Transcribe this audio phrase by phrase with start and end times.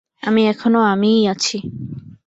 [0.23, 1.57] আমি এখনো আমিই আছি।